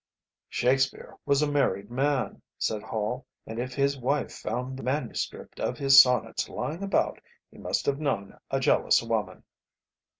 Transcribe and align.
"Shakespeare 0.49 1.15
was 1.27 1.43
a 1.43 1.51
married 1.51 1.91
man," 1.91 2.41
said 2.57 2.81
Hall, 2.81 3.27
"and 3.45 3.59
if 3.59 3.75
his 3.75 3.99
wife 3.99 4.31
found 4.33 4.75
the 4.75 4.81
MSS. 4.81 5.29
of 5.59 5.77
his 5.77 6.01
sonnets 6.01 6.49
lying 6.49 6.81
about 6.81 7.19
he 7.51 7.59
must 7.59 7.85
have 7.85 7.99
known 7.99 8.35
a 8.49 8.59
jealous 8.59 9.03
woman." 9.03 9.43